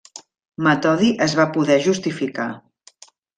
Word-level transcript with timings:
Metodi 0.67 1.09
es 1.25 1.35
va 1.41 1.45
poder 1.59 1.77
justificar. 1.89 2.49